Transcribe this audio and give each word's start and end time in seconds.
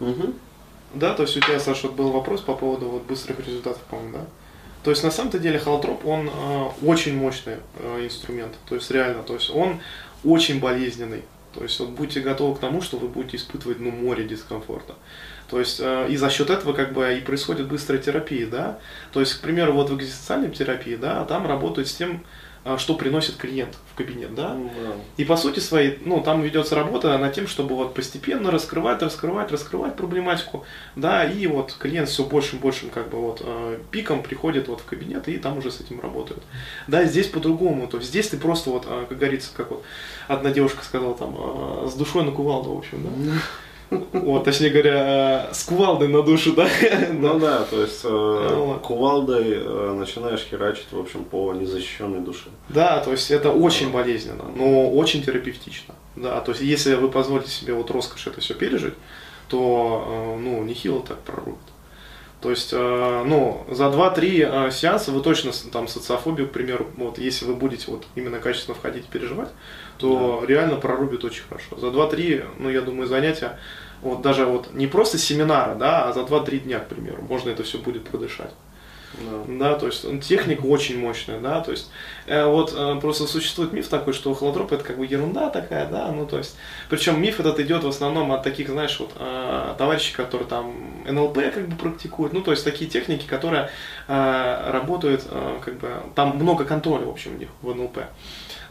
Угу. 0.00 0.34
Да, 0.94 1.14
то 1.14 1.22
есть 1.22 1.36
у 1.36 1.40
тебя, 1.40 1.58
Саша, 1.60 1.88
вот 1.88 1.96
был 1.96 2.10
вопрос 2.10 2.40
по 2.40 2.54
поводу 2.54 2.86
вот 2.88 3.02
быстрых 3.04 3.40
результатов, 3.40 3.82
по-моему, 3.90 4.18
да? 4.18 4.24
То 4.82 4.90
есть 4.90 5.02
на 5.02 5.10
самом-то 5.10 5.40
деле 5.40 5.58
холотроп, 5.58 6.06
он 6.06 6.28
э, 6.28 6.68
очень 6.82 7.16
мощный 7.16 7.56
э, 7.80 8.04
инструмент, 8.04 8.54
то 8.68 8.76
есть 8.76 8.88
реально, 8.90 9.24
то 9.24 9.34
есть 9.34 9.50
он 9.50 9.80
очень 10.24 10.60
болезненный. 10.60 11.22
То 11.52 11.62
есть 11.62 11.80
вот 11.80 11.88
будьте 11.90 12.20
готовы 12.20 12.54
к 12.54 12.58
тому, 12.60 12.82
что 12.82 12.98
вы 12.98 13.08
будете 13.08 13.38
испытывать 13.38 13.80
ну, 13.80 13.90
море 13.90 14.24
дискомфорта. 14.24 14.94
То 15.48 15.58
есть 15.58 15.80
э, 15.80 16.06
и 16.10 16.16
за 16.16 16.30
счет 16.30 16.50
этого 16.50 16.72
как 16.72 16.92
бы 16.92 17.16
и 17.18 17.20
происходит 17.20 17.66
быстрая 17.66 18.00
терапия, 18.00 18.46
да. 18.46 18.78
То 19.12 19.20
есть, 19.20 19.34
к 19.34 19.40
примеру, 19.40 19.72
вот 19.72 19.90
в 19.90 19.96
экзистенциальной 19.96 20.50
терапии, 20.50 20.96
да, 20.96 21.24
там 21.24 21.46
работают 21.46 21.88
с 21.88 21.94
тем, 21.94 22.16
а, 22.16 22.18
что 22.78 22.94
приносит 22.94 23.36
клиент 23.36 23.76
в 23.92 23.96
кабинет, 23.96 24.34
да? 24.34 24.54
Ну, 24.54 24.70
да. 24.76 24.92
И 25.16 25.24
по 25.24 25.36
сути 25.36 25.60
своей, 25.60 25.98
ну, 26.04 26.20
там 26.20 26.42
ведется 26.42 26.74
работа 26.74 27.16
над 27.18 27.32
тем, 27.34 27.46
чтобы 27.46 27.74
вот 27.76 27.94
постепенно 27.94 28.50
раскрывать, 28.50 29.02
раскрывать, 29.02 29.52
раскрывать 29.52 29.96
проблематику, 29.96 30.64
да, 30.96 31.24
и 31.24 31.46
вот 31.46 31.74
клиент 31.78 32.08
все 32.08 32.24
большим, 32.24 32.58
большим 32.58 32.90
как 32.90 33.10
бы 33.10 33.18
вот 33.18 33.42
э, 33.44 33.78
пиком 33.90 34.22
приходит 34.22 34.68
вот 34.68 34.80
в 34.80 34.84
кабинет 34.84 35.28
и 35.28 35.38
там 35.38 35.58
уже 35.58 35.70
с 35.70 35.80
этим 35.80 36.00
работают. 36.00 36.42
Да, 36.86 37.04
здесь 37.04 37.26
по-другому, 37.26 37.86
то 37.86 37.98
есть 37.98 38.10
здесь 38.10 38.28
ты 38.28 38.36
просто 38.36 38.70
вот, 38.70 38.86
э, 38.88 39.06
как 39.08 39.18
говорится, 39.18 39.50
как 39.54 39.70
вот 39.70 39.82
одна 40.28 40.50
девушка 40.50 40.84
сказала 40.84 41.14
там, 41.14 41.88
с 41.88 41.94
душой 41.94 42.24
на 42.24 42.32
кувалду, 42.32 42.74
в 42.74 42.78
общем, 42.78 43.02
да? 43.02 43.32
Вот, 44.12 44.44
точнее 44.44 44.70
говоря, 44.70 45.48
с 45.52 45.64
кувалдой 45.64 46.08
на 46.08 46.22
душу, 46.22 46.52
да? 46.54 46.68
Ну 47.12 47.38
да, 47.38 47.64
то 47.64 47.80
есть 47.80 48.00
э, 48.04 48.08
Вот. 48.08 48.80
кувалдой 48.82 49.44
э, 49.54 49.94
начинаешь 49.98 50.40
херачить, 50.40 50.86
в 50.90 50.98
общем, 50.98 51.24
по 51.24 51.52
незащищенной 51.52 52.20
душе. 52.20 52.48
Да, 52.68 53.00
то 53.00 53.12
есть 53.12 53.30
это 53.30 53.50
очень 53.50 53.90
болезненно, 53.92 54.44
но 54.54 54.90
очень 54.90 55.22
терапевтично. 55.22 55.94
Да, 56.16 56.40
то 56.40 56.52
есть 56.52 56.62
если 56.62 56.94
вы 56.94 57.08
позволите 57.10 57.50
себе 57.50 57.74
вот 57.74 57.90
роскошь 57.90 58.26
это 58.26 58.40
все 58.40 58.54
пережить, 58.54 58.94
то 59.48 60.04
э, 60.36 60.40
ну 60.40 60.62
нехило 60.64 61.00
так 61.02 61.18
прорубит. 61.20 61.58
То 62.40 62.50
есть, 62.50 62.70
э, 62.72 63.24
ну, 63.26 63.64
за 63.70 63.84
2-3 63.84 64.68
э, 64.68 64.70
сеанса 64.70 65.10
вы 65.10 65.22
точно 65.22 65.52
там 65.72 65.88
социофобию, 65.88 66.48
к 66.48 66.52
примеру, 66.52 66.86
вот 66.96 67.18
если 67.18 67.46
вы 67.46 67.54
будете 67.54 67.90
вот 67.90 68.06
именно 68.14 68.38
качественно 68.38 68.74
входить 68.74 69.04
и 69.06 69.10
переживать, 69.10 69.48
то 69.98 70.44
реально 70.46 70.76
прорубит 70.76 71.24
очень 71.24 71.44
хорошо. 71.48 71.78
За 71.78 71.86
2-3, 71.86 72.44
ну, 72.58 72.68
я 72.68 72.82
думаю, 72.82 73.06
занятия, 73.08 73.58
вот 74.02 74.20
даже 74.20 74.44
вот 74.44 74.74
не 74.74 74.86
просто 74.86 75.16
семинара, 75.16 75.74
да, 75.74 76.04
а 76.04 76.12
за 76.12 76.20
2-3 76.20 76.58
дня, 76.60 76.78
к 76.80 76.88
примеру, 76.88 77.22
можно 77.22 77.48
это 77.48 77.62
все 77.62 77.78
будет 77.78 78.04
продышать. 78.04 78.52
Да. 79.14 79.44
Да, 79.46 79.74
то 79.78 79.86
есть 79.86 80.04
он- 80.04 80.20
техника 80.20 80.62
очень 80.66 80.98
мощная, 80.98 81.40
да, 81.40 81.60
то 81.60 81.70
есть 81.70 81.90
э, 82.26 82.44
вот 82.44 82.74
э, 82.76 82.98
просто 83.00 83.26
существует 83.26 83.72
миф 83.72 83.88
такой, 83.88 84.12
что 84.12 84.34
холотроп 84.34 84.72
это 84.72 84.84
как 84.84 84.98
бы 84.98 85.06
ерунда 85.06 85.48
такая, 85.48 85.86
да, 85.86 86.10
ну 86.12 86.26
то 86.26 86.36
есть, 86.38 86.56
причем 86.90 87.20
миф 87.22 87.40
этот 87.40 87.58
идет 87.60 87.84
в 87.84 87.88
основном 87.88 88.32
от 88.32 88.42
таких, 88.42 88.68
знаешь, 88.68 88.98
вот 89.00 89.12
э, 89.16 89.74
товарищей, 89.78 90.14
которые 90.14 90.46
там 90.46 90.74
НЛП 91.06 91.38
как 91.54 91.68
бы 91.68 91.76
практикуют, 91.76 92.32
ну 92.34 92.42
то 92.42 92.50
есть 92.50 92.64
такие 92.64 92.90
техники, 92.90 93.26
которые 93.26 93.70
э, 94.08 94.70
работают, 94.70 95.22
э, 95.30 95.60
как 95.64 95.78
бы, 95.78 95.88
там 96.14 96.36
много 96.36 96.64
контроля, 96.64 97.06
в 97.06 97.10
общем, 97.10 97.36
у 97.36 97.38
них 97.38 97.48
в 97.62 97.74
НЛП. 97.74 97.98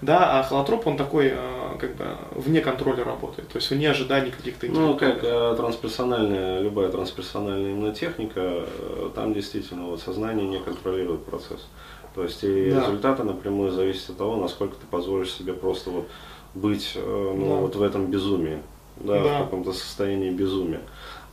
Да, 0.02 0.40
а 0.40 0.44
холотроп, 0.44 0.88
он 0.88 0.98
такой, 0.98 1.32
э, 1.34 1.78
как 1.80 1.96
бы, 1.96 2.06
вне 2.36 2.62
контроля 2.62 3.04
работает, 3.04 3.48
то 3.50 3.58
есть 3.58 3.70
вне 3.72 3.90
ожиданий 3.90 4.32
каких-то 4.32 4.68
Ну, 4.68 4.98
как 4.98 5.24
э, 5.24 5.54
трансперсональная, 5.58 6.60
любая 6.62 6.90
трансперсональная 6.90 7.72
именно 7.72 7.94
техника, 7.94 8.40
э, 8.42 9.10
там 9.16 9.34
действительно 9.34 9.86
вот 9.88 10.02
сознание 10.02 10.48
не 10.48 10.60
контролирует 10.60 11.26
процесс. 11.26 11.66
То 12.14 12.24
есть 12.24 12.44
и 12.44 12.72
Да. 12.72 12.82
результаты 12.82 13.24
напрямую 13.24 13.72
зависят 13.72 14.12
от 14.12 14.18
того, 14.18 14.36
насколько 14.38 14.76
ты 14.76 14.86
позволишь 14.90 15.34
себе 15.34 15.54
просто 15.54 15.90
вот 15.90 16.08
быть 16.54 16.94
ну, 16.96 17.50
Да. 17.50 17.56
вот 17.62 17.76
в 17.76 17.82
этом 17.82 18.08
безумии, 18.08 18.60
да, 18.98 19.22
Да. 19.22 19.40
в 19.40 19.44
каком-то 19.44 19.74
состоянии 19.74 20.30
безумия. 20.30 20.82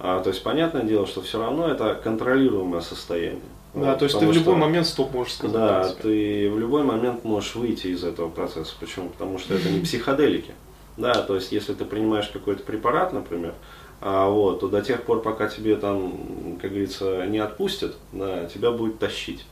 А, 0.00 0.20
то 0.20 0.30
есть 0.30 0.42
понятное 0.42 0.82
дело, 0.82 1.06
что 1.06 1.20
все 1.22 1.38
равно 1.40 1.68
это 1.68 1.94
контролируемое 1.94 2.80
состояние. 2.80 3.40
Да, 3.74 3.90
Вот, 3.90 3.98
то 4.00 4.04
есть 4.04 4.18
ты 4.18 4.26
в 4.26 4.32
любой 4.32 4.54
что- 4.54 4.56
момент 4.56 4.86
стоп 4.86 5.14
можешь 5.14 5.34
сказать. 5.34 5.54
Да, 5.54 5.88
ты 6.02 6.50
в 6.50 6.58
любой 6.58 6.82
момент 6.82 7.24
можешь 7.24 7.54
выйти 7.54 7.86
из 7.88 8.04
этого 8.04 8.28
процесса. 8.28 8.74
Почему? 8.78 9.08
Потому 9.08 9.38
что 9.38 9.54
это 9.54 9.70
не 9.70 9.80
психоделики. 9.80 10.52
Да, 10.98 11.14
то 11.22 11.34
есть 11.36 11.52
если 11.52 11.72
ты 11.72 11.86
принимаешь 11.86 12.28
какой-то 12.28 12.62
препарат, 12.64 13.14
например, 13.14 13.54
а, 14.02 14.28
вот, 14.28 14.60
то 14.60 14.68
до 14.68 14.82
тех 14.82 15.04
пор, 15.04 15.22
пока 15.22 15.48
тебе 15.48 15.76
там, 15.76 16.58
как 16.60 16.70
говорится, 16.70 17.24
не 17.26 17.38
отпустят, 17.38 17.96
да, 18.12 18.44
тебя 18.46 18.72
будет 18.72 18.98
тащить. 18.98 19.46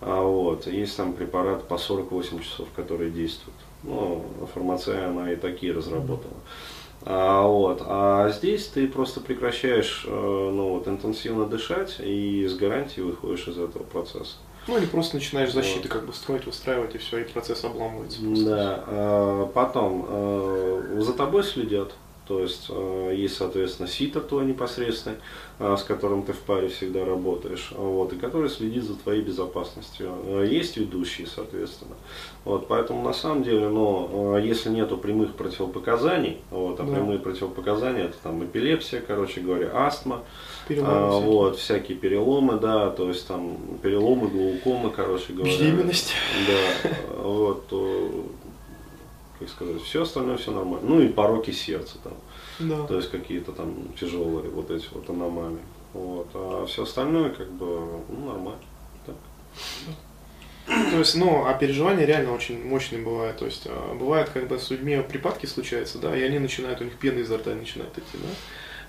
А, 0.00 0.22
вот, 0.22 0.66
есть 0.66 0.96
там 0.96 1.12
препарат 1.12 1.68
по 1.68 1.76
48 1.76 2.40
часов, 2.40 2.68
который 2.74 3.10
действует. 3.10 3.56
Ну, 3.82 4.24
фармация, 4.54 5.08
она 5.08 5.30
и 5.30 5.36
такие 5.36 5.72
разработала. 5.74 6.32
А, 7.06 7.46
вот. 7.46 7.82
а 7.86 8.30
здесь 8.30 8.66
ты 8.66 8.88
просто 8.88 9.20
прекращаешь 9.20 10.04
э, 10.06 10.10
ну, 10.10 10.70
вот, 10.70 10.88
интенсивно 10.88 11.46
дышать 11.46 11.96
и 12.00 12.46
с 12.46 12.54
гарантией 12.56 13.04
выходишь 13.04 13.46
из 13.48 13.58
этого 13.58 13.82
процесса. 13.82 14.36
Ну 14.66 14.78
или 14.78 14.86
просто 14.86 15.16
начинаешь 15.16 15.52
защиты 15.52 15.88
Вот. 15.88 15.92
как 15.92 16.06
бы 16.06 16.12
строить, 16.14 16.46
выстраивать, 16.46 16.94
и 16.94 16.98
все, 16.98 17.18
и 17.18 17.24
процесс 17.24 17.64
обламывается. 17.64 18.20
просто. 18.22 18.44
Да, 18.46 19.48
потом 19.52 20.06
э, 20.08 21.00
за 21.00 21.12
тобой 21.12 21.44
следят, 21.44 21.92
то 22.26 22.40
есть 22.40 22.66
э, 22.70 23.12
есть, 23.16 23.36
соответственно, 23.36 23.88
ситер 23.88 24.22
твой 24.22 24.46
непосредственный, 24.46 25.16
а, 25.58 25.76
с 25.76 25.84
которым 25.84 26.22
ты 26.22 26.32
в 26.32 26.38
паре 26.38 26.68
всегда 26.68 27.04
работаешь, 27.04 27.70
вот, 27.76 28.12
и 28.12 28.16
который 28.16 28.48
следит 28.48 28.84
за 28.84 28.94
твоей 28.94 29.20
безопасностью. 29.20 30.10
Э, 30.24 30.46
Есть 30.50 30.76
ведущие, 30.76 31.26
соответственно. 31.26 31.94
Вот, 32.44 32.66
поэтому 32.66 33.02
на 33.04 33.12
самом 33.12 33.42
деле, 33.42 33.68
э, 33.70 34.40
если 34.42 34.70
нету 34.70 34.96
прямых 34.96 35.34
противопоказаний, 35.34 36.38
вот, 36.50 36.80
а 36.80 36.82
Да. 36.84 36.92
прямые 36.92 37.18
противопоказания 37.18 38.04
это 38.04 38.16
там 38.22 38.42
эпилепсия, 38.44 39.02
короче 39.06 39.40
говоря, 39.40 39.70
астма, 39.74 40.22
Переломы 40.66 40.92
а, 40.92 41.10
всякие. 41.10 41.30
вот, 41.30 41.56
всякие 41.58 41.98
переломы, 41.98 42.58
да, 42.58 42.90
то 42.90 43.08
есть 43.08 43.28
там 43.28 43.58
переломы, 43.82 44.28
глаукомы, 44.28 44.90
короче 44.90 45.34
говоря. 45.34 45.52
Беременность. 45.56 46.12
Да, 46.48 46.90
вот, 47.22 47.68
то, 47.68 48.10
как 49.38 49.48
сказать, 49.48 49.82
все 49.82 50.02
остальное 50.02 50.36
все 50.36 50.50
нормально. 50.52 50.80
Ну 50.88 51.00
и 51.00 51.08
пороки 51.08 51.50
сердца 51.50 51.96
там, 52.02 52.14
Да. 52.60 52.86
то 52.86 52.96
есть 52.96 53.10
какие-то 53.10 53.52
там 53.52 53.74
тяжелые 53.98 54.48
вот 54.50 54.70
эти 54.70 54.86
вот 54.92 55.08
аномалии. 55.10 55.58
Вот, 55.92 56.28
а 56.34 56.66
все 56.66 56.82
остальное 56.82 57.30
как 57.30 57.50
бы, 57.52 57.66
ну, 58.08 58.26
нормально. 58.26 58.60
Так. 59.06 59.14
То 60.90 60.98
есть, 60.98 61.14
ну, 61.14 61.44
а 61.46 61.54
переживания 61.54 62.04
реально 62.06 62.32
очень 62.32 62.64
мощные 62.66 63.02
бывают. 63.02 63.36
То 63.36 63.44
есть, 63.44 63.64
а, 63.66 63.94
бывает, 63.94 64.30
когда 64.30 64.58
с 64.58 64.70
людьми 64.70 65.00
припадки 65.08 65.46
случаются, 65.46 65.98
да, 65.98 66.16
и 66.16 66.22
они 66.22 66.38
начинают, 66.38 66.80
у 66.80 66.84
них 66.84 66.94
пена 66.96 67.18
изо 67.18 67.36
рта 67.36 67.54
начинает 67.54 67.96
идти, 67.96 68.14
да. 68.14 68.28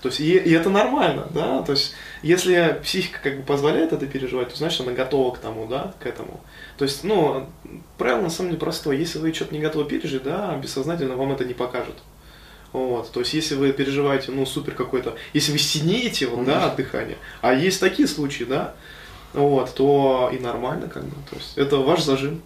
То 0.06 0.08
есть, 0.08 0.20
и, 0.20 0.36
и 0.36 0.52
это 0.52 0.70
нормально, 0.70 1.26
да, 1.34 1.62
то 1.62 1.72
есть, 1.72 1.92
если 2.22 2.80
психика 2.80 3.18
как 3.20 3.38
бы 3.38 3.42
позволяет 3.42 3.92
это 3.92 4.06
переживать, 4.06 4.50
то 4.50 4.56
значит 4.56 4.82
она 4.82 4.92
готова 4.92 5.34
к 5.34 5.38
тому, 5.38 5.66
да, 5.66 5.94
к 5.98 6.06
этому. 6.06 6.38
То 6.78 6.84
есть, 6.84 7.02
ну, 7.02 7.48
правило 7.98 8.22
на 8.22 8.30
самом 8.30 8.50
деле 8.50 8.60
простое, 8.60 8.96
если 8.96 9.18
вы 9.18 9.32
что-то 9.32 9.52
не 9.52 9.60
готовы 9.60 9.84
пережить, 9.84 10.22
да, 10.22 10.56
бессознательно 10.62 11.16
вам 11.16 11.32
это 11.32 11.44
не 11.44 11.54
покажет. 11.54 11.96
Вот, 12.72 13.10
то 13.10 13.18
есть, 13.18 13.34
если 13.34 13.56
вы 13.56 13.72
переживаете, 13.72 14.30
ну, 14.30 14.46
супер 14.46 14.74
какой-то, 14.74 15.16
если 15.32 15.50
вы 15.50 15.58
синеете, 15.58 16.28
вот, 16.28 16.44
да, 16.44 16.66
от 16.66 16.76
дыхания, 16.76 17.16
а 17.40 17.52
есть 17.52 17.80
такие 17.80 18.06
случаи, 18.06 18.44
да, 18.44 18.76
вот, 19.32 19.74
то 19.74 20.30
и 20.32 20.38
нормально, 20.38 20.86
как 20.86 21.02
бы, 21.02 21.16
то 21.28 21.34
есть, 21.34 21.58
это 21.58 21.78
ваш 21.78 22.04
зажим, 22.04 22.42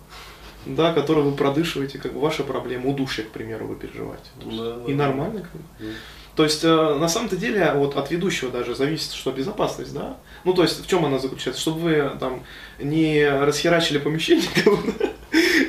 да, 0.65 0.95
который 0.95 1.23
вы 1.25 1.33
продышиваете, 1.33 1.99
как 1.99 2.15
бы, 2.15 2.21
ваша 2.21 2.43
проблема, 2.43 2.89
удушье, 2.89 3.25
к 3.25 3.29
примеру, 3.29 3.67
вы 3.67 3.77
переживаете. 3.77 4.31
Да, 4.47 4.91
и 4.91 4.95
да. 4.95 5.09
нормально, 5.09 5.41
как 5.43 5.61
бы. 5.61 5.67
Мгм. 5.79 5.95
То 6.41 6.45
есть, 6.45 6.65
э, 6.65 6.95
на 6.99 7.07
самом-то 7.07 7.37
деле, 7.37 7.71
вот 7.75 7.97
от 7.97 8.11
ведущего 8.11 8.51
даже 8.51 8.75
зависит, 8.75 9.13
что 9.13 9.31
безопасность, 9.31 9.93
да? 9.93 10.17
Ну, 10.45 10.55
то 10.55 10.63
есть, 10.63 10.83
в 10.83 10.89
чем 10.89 11.05
она 11.05 11.19
заключается? 11.19 11.61
Чтобы 11.61 11.81
вы 11.81 12.13
там 12.19 12.45
не 12.79 13.29
расхерачили 13.29 13.99
помещение, 13.99 14.47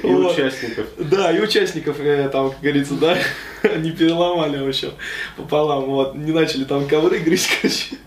И 0.02 0.08
вот. 0.08 0.32
участников. 0.32 0.86
Да, 0.98 1.30
и 1.34 1.42
участников, 1.42 2.00
э, 2.00 2.30
там, 2.30 2.52
как 2.52 2.62
говорится, 2.62 2.94
да, 2.94 3.18
не 3.80 3.92
переломали 3.92 4.64
вообще 4.64 4.94
пополам, 5.36 5.84
вот, 5.84 6.16
не 6.16 6.32
начали 6.32 6.64
там 6.64 6.88
ковры 6.88 7.20
грызть, 7.20 7.50
короче. 7.62 7.98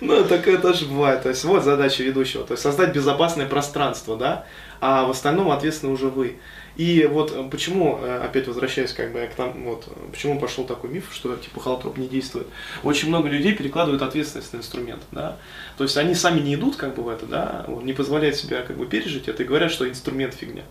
Ну, 0.00 0.24
такое 0.24 0.56
тоже 0.56 0.86
бывает. 0.86 1.24
То 1.24 1.28
есть, 1.28 1.44
вот 1.44 1.62
задача 1.62 2.02
ведущего. 2.04 2.42
То 2.42 2.54
есть, 2.54 2.62
создать 2.62 2.94
безопасное 2.94 3.44
пространство, 3.44 4.16
да, 4.16 4.46
а 4.80 5.04
в 5.04 5.10
остальном 5.10 5.50
ответственны 5.50 5.92
уже 5.92 6.08
вы. 6.08 6.38
И 6.76 7.06
вот 7.10 7.32
э, 7.34 7.48
почему, 7.50 7.98
э, 8.00 8.24
опять 8.24 8.46
возвращаясь 8.46 8.92
как 8.92 9.12
бы 9.12 9.28
к 9.30 9.34
тому, 9.34 9.70
вот, 9.70 9.84
э, 9.88 9.90
почему 10.10 10.40
пошел 10.40 10.64
такой 10.64 10.90
миф, 10.90 11.10
что 11.12 11.36
типа 11.36 11.60
холотроп 11.60 11.98
не 11.98 12.08
действует. 12.08 12.46
Очень 12.82 13.08
много 13.08 13.28
людей 13.28 13.54
перекладывают 13.54 14.02
ответственность 14.02 14.52
на 14.52 14.58
инструмент, 14.58 15.02
да. 15.10 15.36
То 15.76 15.84
есть 15.84 15.96
они 15.96 16.14
сами 16.14 16.40
не 16.40 16.54
идут 16.54 16.76
как 16.76 16.94
бы 16.94 17.02
в 17.02 17.08
это, 17.08 17.26
да, 17.26 17.64
вот, 17.68 17.84
не 17.84 17.92
позволяют 17.92 18.36
себя 18.36 18.62
как 18.62 18.76
бы 18.76 18.86
пережить 18.86 19.28
это 19.28 19.42
и 19.42 19.46
говорят, 19.46 19.70
что 19.70 19.88
инструмент 19.88 20.34
фигня. 20.34 20.62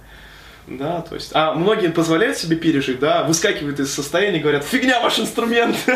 Да, 0.67 1.01
то 1.01 1.15
есть, 1.15 1.31
а 1.33 1.53
многие 1.53 1.89
позволяют 1.89 2.37
себе 2.37 2.55
пережить, 2.55 2.99
да, 2.99 3.23
выскакивают 3.23 3.79
из 3.79 3.93
состояния, 3.93 4.39
говорят, 4.39 4.63
фигня 4.63 5.01
ваш 5.01 5.19
инструмент, 5.19 5.75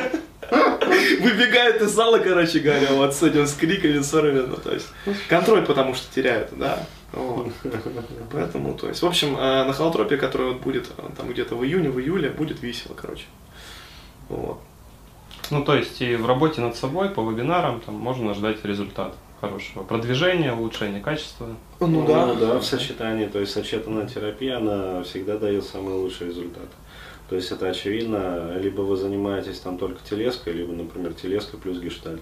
выбегают 1.19 1.81
из 1.81 1.91
зала, 1.91 2.17
короче 2.17 2.59
говоря, 2.59 2.87
вот 2.91 3.13
с 3.13 3.21
этим, 3.21 3.45
с 3.45 3.53
криками, 3.53 3.99
с 3.99 4.09
то 4.09 4.71
есть, 4.71 4.87
контроль 5.29 5.65
потому 5.65 5.93
что 5.93 6.13
теряют, 6.13 6.49
да, 6.57 6.83
вот. 7.15 7.51
Поэтому, 8.31 8.73
то 8.73 8.87
есть, 8.87 9.01
в 9.01 9.05
общем, 9.05 9.35
э, 9.37 9.63
на 9.63 9.73
холотропе, 9.73 10.17
который 10.17 10.53
вот 10.53 10.61
будет 10.61 10.89
э, 10.97 11.01
там 11.17 11.29
где-то 11.29 11.55
в 11.55 11.63
июне, 11.63 11.89
в 11.89 11.99
июле, 11.99 12.29
будет 12.29 12.61
весело, 12.61 12.93
короче. 12.93 13.25
Вот. 14.29 14.59
Ну, 15.51 15.63
то 15.63 15.75
есть 15.75 16.01
и 16.01 16.15
в 16.15 16.25
работе 16.25 16.61
над 16.61 16.75
собой 16.75 17.09
по 17.09 17.21
вебинарам 17.29 17.79
там 17.81 17.95
можно 17.95 18.33
ждать 18.33 18.63
результат 18.65 19.15
хорошего. 19.39 19.83
Продвижения, 19.83 20.53
улучшения 20.53 20.99
качества. 20.99 21.47
Ну 21.79 22.07
да. 22.07 22.25
Ну 22.25 22.35
да, 22.35 22.59
в 22.59 22.65
сочетании, 22.65 23.27
то 23.27 23.39
есть 23.39 23.51
сочетанная 23.51 24.07
терапия, 24.07 24.57
она 24.57 25.03
всегда 25.03 25.37
дает 25.37 25.65
самый 25.65 25.93
лучший 25.93 26.27
результат. 26.27 26.67
То 27.29 27.35
есть 27.35 27.51
это 27.51 27.67
очевидно, 27.67 28.57
либо 28.57 28.81
вы 28.81 28.97
занимаетесь 28.97 29.59
там 29.59 29.77
только 29.77 29.99
телеской, 30.07 30.53
либо, 30.53 30.73
например, 30.73 31.13
телеска 31.13 31.57
плюс 31.57 31.79
гештальт. 31.79 32.21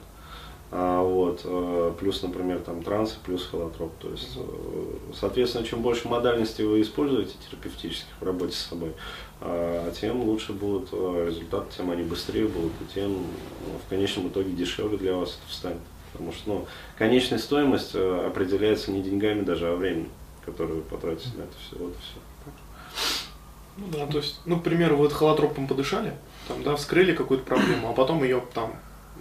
А, 0.76 1.04
вот, 1.04 1.42
э, 1.44 1.94
плюс, 2.00 2.24
например, 2.24 2.58
там 2.58 2.82
транс 2.82 3.12
плюс 3.24 3.46
холотроп. 3.46 3.92
То 4.00 4.10
есть, 4.10 4.32
э, 4.38 4.98
соответственно, 5.14 5.64
чем 5.64 5.84
больше 5.84 6.08
модальностей 6.08 6.66
вы 6.66 6.82
используете 6.82 7.36
терапевтических 7.48 8.08
в 8.20 8.24
работе 8.24 8.54
с 8.54 8.70
собой, 8.70 8.94
а, 9.40 9.92
тем 9.92 10.24
лучше 10.24 10.52
будут 10.52 10.90
э, 10.92 11.26
результаты, 11.28 11.68
тем 11.78 11.92
они 11.92 12.02
быстрее 12.02 12.48
будут, 12.48 12.72
и 12.82 12.92
тем 12.92 13.12
ну, 13.12 13.80
в 13.86 13.88
конечном 13.88 14.30
итоге 14.30 14.52
дешевле 14.54 14.98
для 14.98 15.16
вас 15.16 15.38
это 15.40 15.52
встанет. 15.52 15.82
Потому 16.12 16.32
что 16.32 16.42
ну, 16.50 16.66
конечная 16.98 17.38
стоимость 17.38 17.94
определяется 17.96 18.90
не 18.90 19.04
деньгами 19.04 19.42
даже, 19.42 19.68
а 19.68 19.76
временем, 19.76 20.10
которое 20.44 20.74
вы 20.74 20.82
потратите 20.82 21.38
на 21.38 21.44
это 21.44 21.54
все. 21.60 21.78
Вот 21.78 21.92
и 21.92 22.02
все. 22.02 22.20
Ну 23.78 23.86
да, 23.92 24.08
то 24.08 24.18
есть, 24.18 24.42
ну, 24.46 24.60
к 24.60 24.64
примеру, 24.64 24.98
вы 24.98 25.08
холотропом 25.12 25.68
подышали, 25.68 26.14
там, 26.48 26.64
да, 26.64 26.76
вскрыли 26.76 27.14
какую-то 27.14 27.46
проблему, 27.46 27.90
а 27.90 27.94
потом 27.94 28.24
ее 28.24 28.44
там 28.56 28.74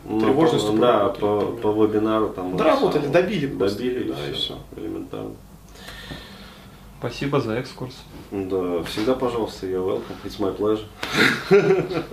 Ну, 0.04 0.20
тревожностью 0.20 0.72
по- 0.72 0.78
Да, 0.80 1.08
по, 1.10 1.40
по 1.40 1.72
вебинару 1.84 2.28
там. 2.30 2.56
Доработали, 2.56 3.02
вот, 3.02 3.12
добили 3.12 3.46
просто, 3.46 3.78
Добили, 3.78 4.12
да, 4.12 4.26
и 4.26 4.30
и 4.30 4.32
всё. 4.34 4.42
все. 4.74 4.80
Элементарно. 4.80 5.30
Спасибо 6.98 7.40
за 7.40 7.54
экскурс. 7.54 7.94
Да, 8.30 8.82
всегда, 8.84 9.14
пожалуйста, 9.14 9.66
я 9.66 9.78
welcome, 9.78 10.02
it's 10.24 10.38
my 10.40 10.56
pleasure. 10.56 10.86